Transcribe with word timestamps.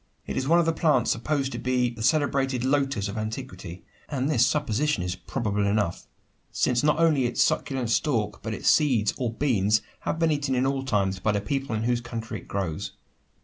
It 0.25 0.35
is 0.35 0.47
one 0.47 0.57
of 0.57 0.65
the 0.65 0.73
plants 0.73 1.11
supposed 1.11 1.51
to 1.51 1.59
be 1.59 1.91
the 1.91 2.01
celebrated 2.01 2.65
"lotus" 2.65 3.07
of 3.07 3.19
antiquity; 3.19 3.83
and 4.09 4.27
this 4.29 4.43
supposition 4.47 5.03
is 5.03 5.13
probable 5.13 5.67
enough: 5.67 6.07
since 6.51 6.81
not 6.81 6.97
only 6.97 7.27
its 7.27 7.43
succulent 7.43 7.91
stalk, 7.91 8.39
but 8.41 8.55
its 8.55 8.67
seeds 8.67 9.13
or 9.19 9.31
"beans," 9.31 9.83
have 9.99 10.17
been 10.17 10.31
eaten 10.31 10.55
in 10.55 10.65
all 10.65 10.81
times 10.83 11.19
by 11.19 11.31
the 11.33 11.39
people 11.39 11.75
in 11.75 11.83
whose 11.83 12.01
country 12.01 12.39
it 12.39 12.47
grows. 12.47 12.93